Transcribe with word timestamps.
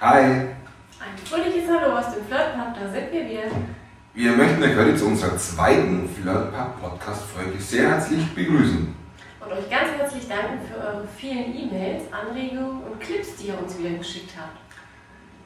Hi, 0.00 0.22
Ein 0.24 1.18
fröhliches 1.26 1.68
Hallo 1.68 1.98
aus 1.98 2.14
dem 2.14 2.24
Flirtpub, 2.24 2.74
da 2.74 2.90
sind 2.90 3.12
wir 3.12 3.28
wieder. 3.28 3.50
wir 4.14 4.32
möchten 4.32 4.62
euch 4.62 4.74
heute 4.74 4.96
zu 4.96 5.04
unserer 5.04 5.36
zweiten 5.36 6.08
Flirt-Pub-Podcast-Folge 6.08 7.60
sehr 7.60 7.90
herzlich 7.90 8.26
begrüßen. 8.34 8.94
Und 9.40 9.52
euch 9.52 9.68
ganz 9.68 9.90
herzlich 9.98 10.26
danken 10.26 10.60
für 10.66 10.80
eure 10.80 11.06
vielen 11.18 11.54
E-Mails, 11.54 12.04
Anregungen 12.10 12.82
und 12.82 12.98
Clips, 12.98 13.36
die 13.36 13.48
ihr 13.48 13.58
uns 13.62 13.78
wieder 13.78 13.90
geschickt 13.90 14.30
habt. 14.38 14.56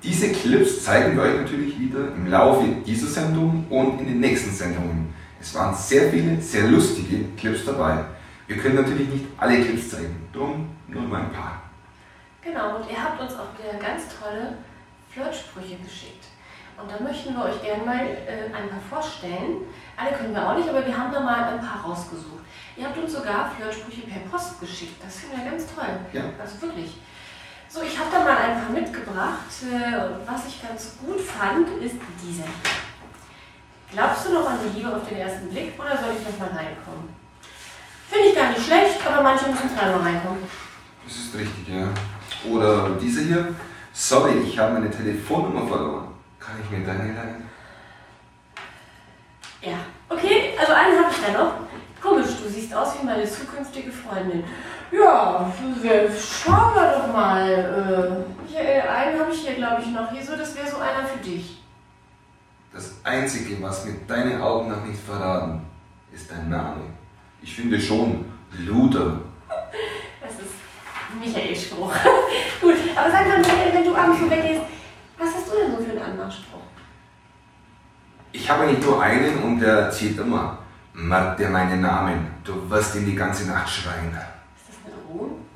Diese 0.04 0.30
Clips 0.30 0.84
zeigen 0.84 1.16
wir 1.16 1.24
euch 1.24 1.40
natürlich 1.40 1.76
wieder 1.80 2.14
im 2.14 2.28
Laufe 2.28 2.64
dieser 2.86 3.08
Sendung 3.08 3.66
und 3.68 4.02
in 4.02 4.06
den 4.06 4.20
nächsten 4.20 4.52
Sendungen. 4.52 5.12
Es 5.40 5.52
waren 5.56 5.74
sehr 5.74 6.12
viele, 6.12 6.40
sehr 6.40 6.68
lustige 6.68 7.24
Clips 7.36 7.64
dabei. 7.64 8.04
Wir 8.46 8.58
können 8.58 8.76
natürlich 8.76 9.08
nicht 9.08 9.24
alle 9.36 9.60
Clips 9.64 9.90
zeigen, 9.90 10.28
drum 10.32 10.68
nur 10.86 11.02
mal 11.02 11.22
ein 11.22 11.32
paar. 11.32 11.63
Genau, 12.44 12.76
und 12.76 12.90
ihr 12.90 13.02
habt 13.02 13.20
uns 13.20 13.32
auch 13.32 13.56
wieder 13.58 13.78
ganz 13.80 14.04
tolle 14.20 14.58
Flirtsprüche 15.10 15.76
geschickt. 15.76 16.26
Und 16.76 16.90
da 16.90 17.02
möchten 17.02 17.34
wir 17.34 17.44
euch 17.44 17.62
gerne 17.62 17.84
mal 17.84 18.04
äh, 18.04 18.52
ein 18.52 18.68
paar 18.68 18.82
vorstellen. 18.90 19.62
Alle 19.96 20.12
können 20.12 20.34
wir 20.34 20.46
auch 20.46 20.56
nicht, 20.56 20.68
aber 20.68 20.84
wir 20.84 20.96
haben 20.96 21.12
da 21.12 21.20
mal 21.20 21.54
ein 21.54 21.60
paar 21.60 21.82
rausgesucht. 21.82 22.44
Ihr 22.76 22.84
habt 22.84 22.98
uns 22.98 23.12
sogar 23.12 23.50
Flirtsprüche 23.50 24.02
per 24.02 24.20
Post 24.28 24.60
geschickt. 24.60 25.02
Das 25.02 25.16
finden 25.16 25.42
wir 25.42 25.50
ganz 25.52 25.64
toll. 25.72 25.88
Ja. 26.12 26.24
Also 26.38 26.60
wirklich. 26.60 26.98
So, 27.68 27.82
ich 27.82 27.98
habe 27.98 28.10
da 28.12 28.20
mal 28.20 28.36
ein 28.36 28.60
paar 28.60 28.70
mitgebracht. 28.70 29.50
Äh, 29.62 30.26
was 30.26 30.46
ich 30.46 30.60
ganz 30.60 30.96
gut 31.00 31.20
fand, 31.20 31.68
ist 31.82 31.96
diese. 32.22 32.44
Glaubst 33.90 34.26
du 34.26 34.34
noch 34.34 34.50
an 34.50 34.58
die 34.64 34.76
Liebe 34.76 34.94
auf 34.94 35.08
den 35.08 35.18
ersten 35.18 35.48
Blick 35.48 35.78
oder 35.78 35.96
soll 35.96 36.14
ich 36.18 36.26
noch 36.28 36.38
mal 36.38 36.48
reinkommen? 36.48 37.14
Finde 38.10 38.28
ich 38.28 38.34
gar 38.34 38.50
nicht 38.50 38.66
schlecht, 38.66 38.98
aber 39.06 39.22
manche 39.22 39.48
müssen 39.48 39.70
dreimal 39.76 40.00
reinkommen. 40.00 40.42
Das 41.04 41.16
ist 41.16 41.34
richtig, 41.34 41.68
ja. 41.68 41.88
Oder 42.50 42.90
diese 43.00 43.22
hier. 43.22 43.54
Sorry, 43.92 44.32
ich 44.44 44.58
habe 44.58 44.74
meine 44.74 44.90
Telefonnummer 44.90 45.66
verloren. 45.66 46.08
Kann 46.40 46.56
ich 46.62 46.70
mir 46.70 46.84
deine 46.84 47.12
leihen? 47.14 47.48
Ja. 49.62 49.76
Okay, 50.08 50.54
also 50.58 50.72
einen 50.72 50.98
habe 50.98 51.10
ich 51.10 51.24
da 51.24 51.32
noch. 51.32 51.52
Komisch, 52.02 52.36
du 52.42 52.48
siehst 52.48 52.74
aus 52.74 53.00
wie 53.00 53.06
meine 53.06 53.24
zukünftige 53.24 53.90
Freundin. 53.90 54.44
Ja, 54.92 55.50
wir- 55.80 56.10
schauen 56.14 56.74
wir 56.74 56.98
doch 56.98 57.12
mal. 57.12 57.48
Äh, 57.48 58.50
hier, 58.50 58.60
äh, 58.60 58.80
einen 58.82 59.18
habe 59.18 59.32
ich 59.32 59.40
hier, 59.40 59.54
glaube 59.54 59.80
ich, 59.80 59.88
noch. 59.88 60.10
Hier 60.12 60.22
so, 60.22 60.36
das 60.36 60.54
wäre 60.54 60.68
so 60.68 60.76
einer 60.76 61.06
für 61.06 61.18
dich. 61.24 61.62
Das 62.72 62.96
Einzige, 63.04 63.62
was 63.62 63.86
mir 63.86 63.94
deine 64.06 64.42
Augen 64.42 64.68
noch 64.70 64.84
nicht 64.84 65.00
verraten, 65.00 65.62
ist 66.12 66.30
dein 66.30 66.50
Name. 66.50 66.82
Ich 67.40 67.54
finde 67.54 67.80
schon, 67.80 68.26
Luder. 68.58 69.20
Das 71.24 71.32
ist 71.32 71.36
Michael 71.36 71.56
Spruch. 71.56 71.92
Gut, 72.60 72.74
aber 72.94 73.10
sag 73.10 73.28
mal, 73.28 73.38
Michael, 73.38 73.72
wenn 73.72 73.84
du 73.84 73.96
abends 73.96 74.20
so 74.20 74.30
weggehst, 74.30 74.60
was 75.18 75.28
hast 75.34 75.48
du 75.48 75.56
denn 75.56 75.70
so 75.70 75.82
für 75.82 75.90
einen 75.92 76.02
Anmachspruch? 76.02 76.60
Ich 78.32 78.50
habe 78.50 78.66
nicht 78.66 78.82
nur 78.82 79.00
einen 79.00 79.42
und 79.42 79.60
der 79.60 79.74
erzählt 79.74 80.18
immer, 80.18 80.58
merk 80.92 81.38
dir 81.38 81.48
meinen 81.48 81.80
Namen, 81.80 82.30
du 82.44 82.68
wirst 82.68 82.96
ihn 82.96 83.06
die 83.06 83.14
ganze 83.14 83.46
Nacht 83.46 83.70
schreien. 83.70 84.08
Ist 84.08 84.68
das 84.68 84.76
eine 84.84 85.02
Drohung? 85.02 85.46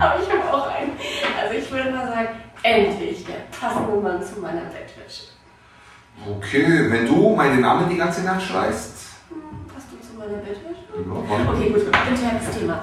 Aber 0.00 0.20
ich 0.20 0.28
habe 0.28 0.52
auch 0.52 0.66
einen. 0.74 0.92
Also 1.40 1.54
ich 1.54 1.70
würde 1.70 1.90
mal 1.92 2.08
sagen, 2.08 2.28
endlich 2.62 3.24
der 3.24 3.46
passende 3.56 4.00
Mann 4.00 4.22
zu 4.22 4.40
meiner 4.40 4.62
Bettwäsche. 4.62 5.24
Okay, 6.26 6.90
wenn 6.90 7.06
du 7.06 7.36
meinen 7.36 7.60
Namen 7.60 7.88
die 7.88 7.96
ganze 7.96 8.24
Nacht 8.24 8.42
schreist. 8.42 9.07
Du 10.18 10.24
zu 10.24 10.30
meiner 10.30 10.42
Bettwäsche? 10.42 10.82
Okay, 11.48 11.70
gut, 11.70 11.82
internes 11.86 12.50
Thema. 12.58 12.82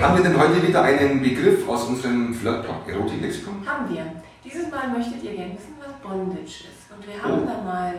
Haben 0.00 0.16
wir 0.16 0.22
denn 0.22 0.38
heute 0.38 0.62
wieder 0.66 0.82
einen 0.82 1.22
Begriff 1.22 1.66
aus 1.68 1.84
unserem 1.84 2.34
Flirt-Erotik-Lexikon? 2.34 3.66
Haben 3.66 3.88
wir. 3.94 4.04
Dieses 4.44 4.70
Mal 4.70 4.88
möchtet 4.88 5.22
ihr 5.22 5.34
gerne 5.34 5.54
wissen, 5.54 5.74
was 5.80 5.92
Bondage 6.02 6.42
ist. 6.42 6.90
Und 6.94 7.06
wir 7.06 7.22
haben 7.22 7.42
Oh. 7.44 7.46
da 7.46 7.62
mal, 7.64 7.94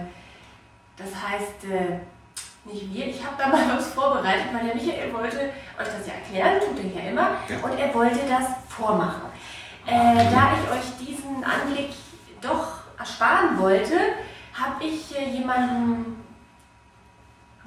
das 0.95 1.07
heißt, 1.07 1.66
äh, 1.71 1.99
nicht 2.66 2.94
wir, 2.94 3.07
ich 3.07 3.23
habe 3.25 3.35
da 3.39 3.47
mal 3.47 3.75
was 3.77 3.88
vorbereitet, 3.88 4.45
weil 4.53 4.65
der 4.67 4.75
Michael 4.75 5.11
wollte 5.13 5.38
euch 5.39 5.88
das 5.88 6.05
ja 6.07 6.13
erklären, 6.13 6.59
tut 6.59 6.77
er 6.83 7.03
ja 7.03 7.09
immer, 7.09 7.31
Ja. 7.49 7.57
und 7.63 7.79
er 7.79 7.94
wollte 7.95 8.19
das 8.29 8.45
vormachen. 8.69 9.23
Äh, 9.88 10.15
da 10.31 10.51
ich 10.53 10.69
euch 10.71 10.97
diesen 11.07 11.44
Anblick 11.44 11.89
doch 12.41 12.81
ersparen 12.99 13.57
wollte, 13.57 13.95
habe 14.53 14.83
ich 14.83 15.17
äh, 15.17 15.29
jemanden, 15.29 16.28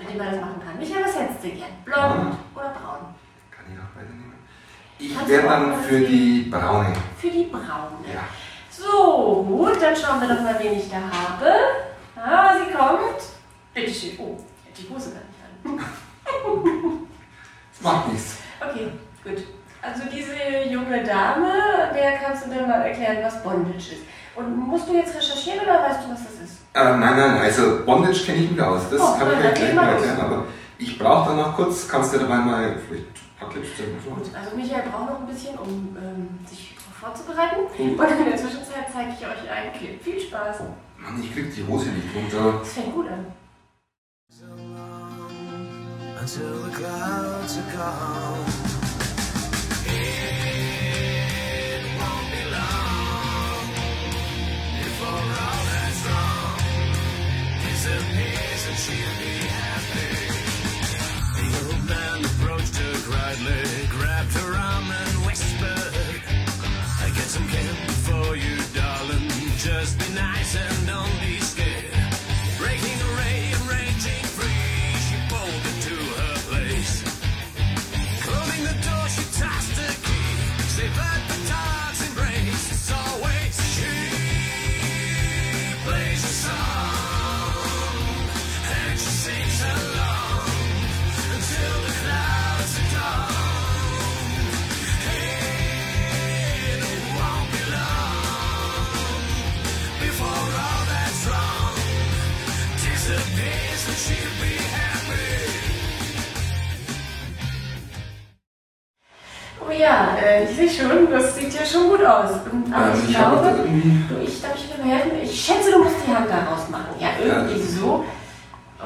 mit 0.02 0.10
dem 0.10 0.18
man 0.18 0.32
das 0.32 0.40
machen 0.40 0.60
kann. 0.64 0.78
Michael, 0.78 1.04
was 1.04 1.18
hättest 1.18 1.44
du 1.44 1.48
gern? 1.50 1.70
Blond 1.84 2.36
oder 2.54 2.70
braun? 2.70 3.14
Kann 3.50 3.64
ich 3.72 3.78
auch 3.78 3.92
beide 3.94 4.08
nehmen? 4.08 4.34
Ich 4.98 5.28
wäre 5.28 5.48
dann 5.48 5.82
für 5.82 6.00
die 6.00 6.48
braune. 6.50 6.92
Für 7.18 7.30
die 7.30 7.44
braune. 7.44 7.98
Ja. 8.12 8.24
So, 8.70 9.44
gut, 9.46 9.80
dann 9.80 9.94
schauen 9.96 10.20
wir 10.20 10.28
doch 10.28 10.42
mal, 10.42 10.56
wen 10.58 10.78
ich 10.78 10.90
da 10.90 10.96
habe. 10.96 11.52
Ah, 12.16 12.54
sie 12.54 12.72
kommt. 12.72 13.22
Bitte 13.74 13.92
schön. 13.92 14.18
Oh, 14.18 14.36
ich 14.64 14.70
hab 14.70 14.74
die 14.74 14.94
Hose 14.94 15.12
gar 15.12 15.20
nicht 15.22 15.80
an. 15.80 15.80
Das 17.72 17.82
macht 17.82 18.12
nichts. 18.12 18.38
Okay, 18.60 18.92
gut. 19.24 19.44
Also 19.80 20.02
diese 20.12 20.70
junge 20.72 21.02
Dame, 21.02 21.90
der 21.92 22.12
kannst 22.18 22.46
du 22.46 22.50
mir 22.50 22.66
mal 22.66 22.82
erklären, 22.82 23.18
was 23.22 23.42
Bondage 23.42 23.76
ist. 23.76 24.02
Und 24.34 24.56
musst 24.68 24.88
du 24.88 24.94
jetzt 24.94 25.14
recherchieren 25.14 25.60
oder 25.60 25.82
weißt 25.82 26.00
du, 26.06 26.12
was 26.12 26.20
das 26.24 26.32
ist? 26.48 26.58
Äh, 26.74 26.84
nein, 26.96 27.16
nein, 27.16 27.38
also 27.42 27.84
Bondage 27.84 28.24
kenne 28.24 28.38
ich 28.44 28.50
mich 28.50 28.60
aus. 28.62 28.82
Das 28.90 29.00
Oh, 29.00 29.18
kann 29.18 29.28
ich 29.30 29.38
dann 29.38 29.46
euch 29.46 29.54
gleich 29.54 29.74
mal 29.74 29.88
erklären, 29.92 30.20
aber 30.20 30.44
ich 30.78 30.98
brauche 30.98 31.28
dann 31.28 31.36
noch 31.38 31.54
kurz, 31.54 31.86
kannst 31.86 32.14
du 32.14 32.18
dabei 32.18 32.36
mal 32.36 32.76
vielleicht 32.88 33.06
ein 33.08 33.38
paar 33.38 33.48
Clips 33.50 33.76
zeigen? 33.76 33.98
Gut, 34.02 34.30
also 34.34 34.56
Michael 34.56 34.88
braucht 34.90 35.10
noch 35.10 35.20
ein 35.20 35.26
bisschen, 35.26 35.58
um 35.58 35.96
ähm, 36.00 36.28
sich 36.48 36.74
darauf 36.76 37.14
vorzubereiten. 37.14 37.60
Gut. 37.76 37.98
Und 38.00 38.18
in 38.20 38.24
der 38.24 38.36
Zwischenzeit 38.36 38.86
zeige 38.92 39.10
ich 39.18 39.26
euch 39.26 39.50
einen 39.50 39.72
Clip. 39.74 40.02
Viel 40.02 40.18
Spaß. 40.20 40.60
Mann, 40.98 41.20
ich 41.22 41.32
krieg 41.34 41.54
die 41.54 41.66
Hose 41.66 41.88
nicht 41.90 42.08
runter. 42.14 42.60
Das 42.60 42.72
fängt 42.72 42.94
gut 42.94 43.08
an. 43.08 43.26
So 44.30 44.46
long 44.46 46.16
until 46.18 46.64
the 46.64 46.70
clouds 46.74 47.58
are 47.58 47.76
gone. 47.76 48.61
cheer 58.82 59.06
me 59.20 59.61
Oh 109.72 109.80
ja, 109.80 110.16
äh, 110.22 110.44
ich 110.44 110.56
sehe 110.56 110.68
schon, 110.68 111.10
das 111.10 111.36
sieht 111.36 111.54
ja 111.54 111.64
schon 111.64 111.88
gut 111.88 112.04
aus. 112.04 112.30
Und, 112.50 112.72
aber 112.72 112.86
Ähm, 112.88 112.92
ich 113.04 113.10
ich 113.10 113.16
glaube, 113.16 113.54
du, 114.08 114.22
ich 114.22 114.42
darf 114.42 114.52
ich 114.56 114.70
dir 114.72 114.84
mal 114.84 114.96
helfen? 114.98 115.10
Ich 115.22 115.44
schätze, 115.44 115.70
du 115.72 115.82
musst 115.82 115.96
die 116.06 116.14
Hand 116.14 116.26
da 116.28 116.50
rausmachen. 116.50 116.86
Ja, 117.00 117.08
irgendwie 117.22 117.60
Ja. 117.60 117.66
so. 117.80 118.04
Oh. 118.80 118.84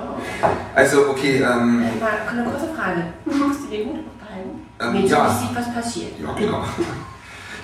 Also, 0.74 1.08
okay, 1.10 1.38
ähm, 1.38 1.82
Äh, 1.82 2.00
mal 2.00 2.10
eine 2.30 2.44
kurze 2.50 2.68
Frage. 2.74 3.04
Musst 3.24 3.64
du 3.64 3.68
den 3.70 3.88
Hut 3.88 4.04
behalten? 4.20 4.66
Ähm, 4.80 4.92
Wenn 5.02 5.06
ja. 5.06 5.28
sie 5.30 5.46
sieht, 5.46 5.56
was 5.56 5.74
passiert. 5.74 6.12
ja, 6.22 6.32
genau. 6.38 6.62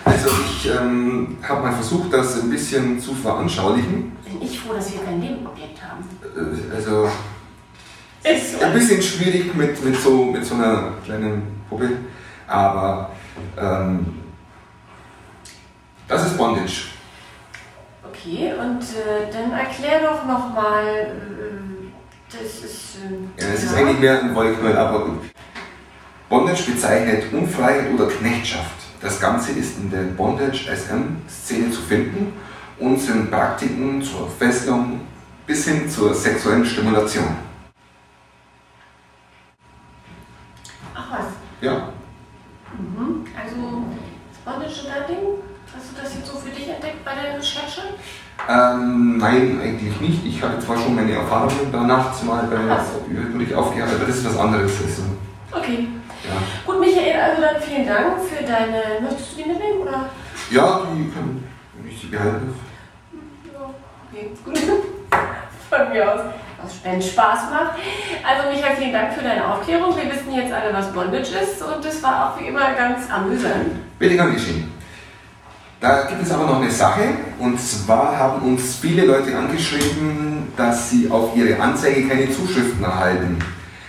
Also, 0.05 0.29
ich 0.47 0.71
ähm, 0.71 1.37
habe 1.47 1.63
mal 1.63 1.73
versucht, 1.75 2.13
das 2.13 2.43
ein 2.43 2.51
bisschen 2.51 2.99
zu 2.99 3.15
veranschaulichen. 3.15 4.17
Bin 4.25 4.43
ich 4.43 4.59
froh, 4.59 4.73
dass 4.75 4.93
wir 4.93 5.01
kein 5.05 5.21
Nebenobjekt 5.21 5.79
haben. 5.83 6.05
Äh, 6.25 6.75
Also, 6.75 7.09
Ist 8.25 8.59
so. 8.59 8.65
ein 8.65 8.73
bisschen 8.73 9.01
schwierig 9.03 9.55
mit, 9.55 9.85
mit, 9.85 9.97
so, 10.01 10.25
mit 10.25 10.45
so 10.45 10.55
einer 10.55 10.95
kleinen 11.05 11.43
Puppe, 11.69 11.91
aber 12.47 13.11
ähm, 13.59 14.23
das 16.09 16.27
ist 16.27 16.37
Bondage. 16.37 16.89
Okay, 18.05 18.53
und 18.59 18.83
äh, 18.83 19.33
dann 19.33 19.53
erklär 19.53 20.01
doch 20.03 20.25
nochmal, 20.27 20.85
äh, 20.87 22.31
das 22.31 22.65
ist... 22.65 22.97
Äh, 22.97 23.43
Ja, 23.43 23.49
es 23.55 23.65
ist 23.65 23.75
eigentlich 23.75 23.99
mehr 23.99 24.21
ein 24.21 24.35
Wollknäuel, 24.35 24.77
aber 24.77 25.07
gut. 25.07 25.21
Bondage 26.29 26.71
bezeichnet 26.71 27.33
Unfreiheit 27.33 27.93
oder 27.93 28.07
Knechtschaft. 28.07 28.71
Das 29.01 29.21
Ganze 29.21 29.53
ist 29.53 29.79
in 29.79 29.91
der 29.91 30.03
Bondage 30.17 30.71
SM-Szene 30.71 31.71
zu 31.71 31.81
finden 31.83 32.33
und 32.79 32.99
sind 32.99 33.31
Praktiken 33.31 34.01
zur 34.03 34.31
Festung 34.31 35.01
bis 35.47 35.65
hin 35.67 35.91
zur 35.91 36.15
sexuellen 36.15 36.65
Stimulation. 36.65 37.37
Ach 40.95 41.11
was. 41.11 41.27
Ja, 41.61 41.89
Mhm. 42.79 43.27
Also, 43.39 43.85
das 44.31 44.39
Bondage 44.45 44.81
und 44.81 44.89
dein 44.89 45.07
Ding, 45.07 45.27
hast 45.75 45.91
du 45.91 46.03
das 46.03 46.15
jetzt 46.15 46.27
so 46.27 46.39
für 46.39 46.51
dich 46.51 46.69
entdeckt 46.69 47.05
bei 47.05 47.15
der 47.15 47.35
Recherche? 47.39 47.83
Ähm, 48.49 49.19
nein, 49.19 49.61
eigentlich 49.63 50.01
nicht. 50.01 50.27
Ich 50.27 50.43
hatte 50.43 50.59
zwar 50.61 50.77
schon 50.77 50.95
meine 50.95 51.13
Erfahrungen 51.13 51.71
da 51.73 51.81
nachts 51.83 52.23
mal 52.25 52.45
bei 52.45 52.57
wirklich 53.33 53.55
aufgehört, 53.55 53.91
aber 53.95 54.07
das 54.07 54.17
ist 54.17 54.27
was 54.27 54.39
anderes. 54.39 54.73
Also, 54.83 55.03
Okay. 55.55 55.89
ja. 56.25 56.31
Gut, 56.65 56.81
Michael, 56.81 57.21
also 57.21 57.43
dann 57.43 57.61
vielen 57.61 57.87
Dank 57.87 58.19
für 58.23 58.43
deine. 58.43 59.01
Möchtest 59.03 59.33
du 59.33 59.43
die 59.43 59.49
mitnehmen 59.49 59.81
oder? 59.83 60.07
ja, 60.51 60.81
die 60.95 61.09
können, 61.11 61.45
ich 61.89 62.01
sie 62.01 62.07
behalten. 62.09 62.55
Ja, 63.53 63.71
okay, 64.11 64.31
gut. 64.45 64.59
Von 65.71 65.89
mir 65.93 66.13
aus. 66.15 66.21
Was 66.63 66.75
Spend 66.77 67.03
Spaß 67.03 67.51
macht. 67.51 67.73
Also 68.25 68.49
Michael, 68.49 68.77
vielen 68.77 68.93
Dank 68.93 69.13
für 69.13 69.23
deine 69.25 69.45
Aufklärung. 69.47 69.97
Wir 69.97 70.05
wissen 70.13 70.33
jetzt 70.33 70.53
alle, 70.53 70.73
was 70.73 70.93
Bondage 70.93 71.35
ist 71.43 71.61
und 71.61 71.85
es 71.85 72.01
war 72.05 72.29
auch 72.37 72.41
wie 72.41 72.47
immer 72.47 72.73
ganz 72.75 73.11
amüsant. 73.11 73.99
Bitte 73.99 74.15
gern 74.15 74.33
geschehen. 74.33 74.72
Da 75.83 76.05
gibt 76.05 76.23
es 76.23 76.31
aber 76.31 76.45
noch 76.45 76.61
eine 76.61 76.71
Sache, 76.71 77.09
und 77.41 77.61
zwar 77.61 78.17
haben 78.17 78.43
uns 78.43 78.77
viele 78.77 79.05
Leute 79.05 79.37
angeschrieben, 79.37 80.53
dass 80.57 80.91
sie 80.91 81.11
auf 81.11 81.35
ihre 81.35 81.61
Anzeige 81.61 82.07
keine 82.09 82.31
Zuschriften 82.31 82.85
erhalten. 82.85 83.37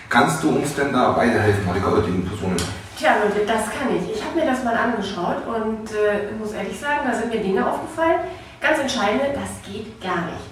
Kannst 0.09 0.41
du 0.43 0.49
uns 0.49 0.73
denn 0.73 0.91
da 0.91 1.15
weiterhelfen, 1.15 1.63
Monika 1.63 1.91
heutigen 1.91 2.25
Personen? 2.25 2.57
Tja, 2.97 3.17
Leute, 3.23 3.45
das 3.45 3.69
kann 3.69 3.95
ich. 3.95 4.15
Ich 4.15 4.25
habe 4.25 4.39
mir 4.39 4.47
das 4.47 4.63
mal 4.63 4.75
angeschaut 4.75 5.45
und 5.45 5.91
äh, 5.91 6.33
muss 6.39 6.53
ehrlich 6.53 6.79
sagen, 6.79 7.01
da 7.05 7.13
sind 7.13 7.31
mir 7.31 7.41
Dinge 7.41 7.63
aufgefallen. 7.63 8.21
Ganz 8.59 8.79
entscheidende, 8.79 9.25
das 9.35 9.61
geht 9.71 10.01
gar 10.01 10.25
nicht. 10.25 10.49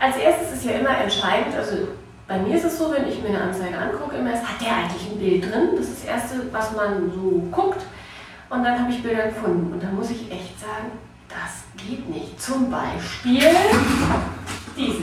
Als 0.00 0.16
erstes 0.16 0.58
ist 0.58 0.64
ja 0.64 0.72
immer 0.72 0.98
entscheidend, 0.98 1.54
also 1.56 1.86
bei 2.26 2.38
mir 2.38 2.56
ist 2.56 2.64
es 2.64 2.76
so, 2.76 2.92
wenn 2.92 3.06
ich 3.06 3.22
mir 3.22 3.28
eine 3.28 3.42
Anzeige 3.42 3.78
angucke, 3.78 4.16
immer 4.16 4.34
ist, 4.34 4.42
hat 4.42 4.60
der 4.60 4.74
eigentlich 4.74 5.08
ein 5.08 5.18
Bild 5.20 5.44
drin? 5.44 5.68
Das 5.76 5.86
ist 5.86 6.02
das 6.02 6.10
Erste, 6.10 6.34
was 6.50 6.74
man 6.74 7.12
so 7.14 7.44
guckt. 7.52 7.82
Und 8.54 8.62
dann 8.62 8.78
habe 8.78 8.92
ich 8.92 9.02
Bilder 9.02 9.26
gefunden. 9.28 9.72
Und 9.72 9.82
da 9.82 9.90
muss 9.90 10.10
ich 10.10 10.30
echt 10.30 10.60
sagen, 10.60 10.92
das 11.28 11.64
geht 11.76 12.08
nicht. 12.08 12.40
Zum 12.40 12.70
Beispiel 12.70 13.40
dieses. 14.76 15.02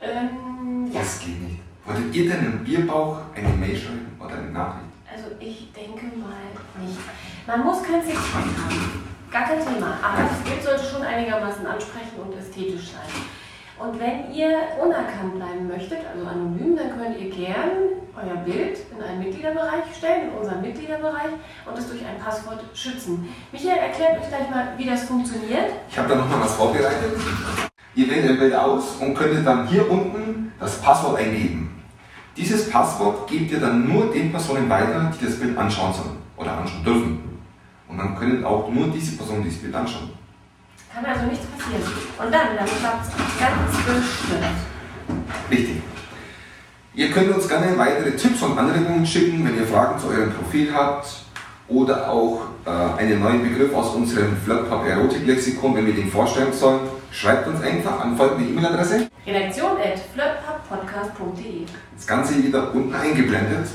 Ähm, 0.00 0.90
ja. 0.92 1.00
Das 1.00 1.20
geht 1.20 1.40
nicht. 1.40 1.60
Wolltet 1.84 2.14
ihr 2.14 2.30
denn 2.30 2.46
im 2.46 2.64
Bierbauch 2.64 3.20
eine 3.36 3.48
Mail 3.48 3.76
schreiben 3.76 4.16
oder 4.18 4.34
eine 4.34 4.50
Nachricht? 4.50 4.88
Also 5.08 5.28
ich 5.38 5.72
denke 5.72 6.06
mal 6.16 6.84
nicht. 6.84 6.98
Man 7.46 7.62
muss 7.62 7.82
kein 7.84 8.02
Sixpack 8.02 8.42
haben. 8.42 9.04
Gar 9.30 9.44
kein 9.44 9.58
Thema. 9.60 9.98
Aber 10.02 10.22
das 10.22 10.38
Bild 10.38 10.62
sollte 10.64 10.84
schon 10.84 11.02
einigermaßen 11.02 11.64
ansprechend 11.64 12.18
und 12.18 12.36
ästhetisch 12.36 12.90
sein. 12.90 13.22
Und 13.78 14.00
wenn 14.00 14.32
ihr 14.32 14.58
unerkannt 14.82 15.36
bleiben 15.36 15.68
möchtet, 15.68 15.98
also 16.12 16.26
anonym, 16.26 16.76
dann 16.76 16.98
könnt 16.98 17.20
ihr 17.20 17.30
gern 17.30 17.93
euer 18.16 18.36
Bild 18.36 18.78
in 18.90 19.02
einen 19.02 19.18
Mitgliederbereich 19.18 19.84
stellen, 19.96 20.28
in 20.28 20.38
unseren 20.38 20.60
Mitgliederbereich 20.60 21.32
und 21.66 21.78
es 21.78 21.88
durch 21.88 22.04
ein 22.04 22.18
Passwort 22.18 22.64
schützen. 22.74 23.28
Michael 23.52 23.78
erklärt 23.78 24.20
euch 24.20 24.28
gleich 24.28 24.50
mal, 24.50 24.68
wie 24.76 24.86
das 24.86 25.04
funktioniert. 25.04 25.72
Ich 25.88 25.98
habe 25.98 26.08
da 26.08 26.14
nochmal 26.16 26.40
was 26.40 26.54
vorbereitet. 26.54 27.16
Ihr 27.94 28.10
wählt 28.10 28.28
ein 28.28 28.38
Bild 28.38 28.54
aus 28.54 28.96
und 29.00 29.14
könntet 29.14 29.46
dann 29.46 29.66
hier 29.66 29.88
unten 29.90 30.52
das 30.58 30.80
Passwort 30.80 31.18
eingeben. 31.18 31.82
Dieses 32.36 32.68
Passwort 32.68 33.28
gebt 33.28 33.52
ihr 33.52 33.60
dann 33.60 33.88
nur 33.88 34.12
den 34.12 34.32
Personen 34.32 34.68
weiter, 34.68 35.12
die 35.20 35.24
das 35.24 35.38
Bild 35.38 35.56
anschauen 35.56 35.92
sollen 35.92 36.16
oder 36.36 36.58
anschauen 36.58 36.84
dürfen. 36.84 37.40
Und 37.88 37.98
dann 37.98 38.16
können 38.16 38.44
auch 38.44 38.68
nur 38.68 38.88
diese 38.88 39.16
Personen 39.16 39.44
dieses 39.44 39.60
Bild 39.60 39.74
anschauen. 39.74 40.10
Kann 40.92 41.04
also 41.04 41.26
nichts 41.26 41.46
passieren. 41.46 41.82
Und 42.18 42.32
dann, 42.32 42.56
dann 42.56 42.66
klappt 42.66 43.06
es 43.06 43.38
ganz 43.38 43.76
bestimmt. 43.76 44.44
Richtig. 45.50 45.93
Ihr 46.96 47.10
könnt 47.10 47.34
uns 47.34 47.48
gerne 47.48 47.76
weitere 47.76 48.12
Tipps 48.12 48.40
und 48.42 48.56
Anregungen 48.56 49.04
schicken, 49.04 49.44
wenn 49.44 49.56
ihr 49.58 49.66
Fragen 49.66 49.98
zu 49.98 50.08
eurem 50.08 50.32
Profil 50.32 50.72
habt 50.72 51.08
oder 51.66 52.08
auch 52.08 52.42
äh, 52.64 53.00
einen 53.00 53.20
neuen 53.20 53.42
Begriff 53.42 53.74
aus 53.74 53.94
unserem 53.96 54.36
Flirtpop 54.36 54.86
Erotik 54.86 55.26
Lexikon, 55.26 55.74
wenn 55.74 55.86
wir 55.86 55.94
den 55.94 56.08
vorstellen 56.08 56.52
sollen. 56.52 56.80
Schreibt 57.10 57.48
uns 57.48 57.60
einfach 57.62 57.98
an 58.00 58.16
folgende 58.16 58.48
E-Mail-Adresse. 58.48 59.08
Redaktion 59.26 59.72
at 59.72 59.98
flirtpubpodcast.de 60.14 61.66
Das 61.96 62.06
Ganze 62.06 62.42
wieder 62.42 62.72
unten 62.72 62.94
eingeblendet. 62.94 63.66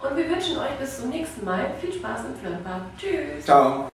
Und 0.00 0.16
wir 0.16 0.28
wünschen 0.28 0.58
euch 0.58 0.76
bis 0.78 1.00
zum 1.00 1.08
nächsten 1.08 1.46
Mal 1.46 1.70
viel 1.80 1.92
Spaß 1.94 2.20
im 2.26 2.40
Flirtpub. 2.40 2.82
Tschüss! 2.98 3.44
Ciao. 3.44 3.88